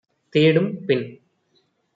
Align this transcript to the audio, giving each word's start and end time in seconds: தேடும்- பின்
தேடும்- 0.35 0.71
பின் 0.85 1.05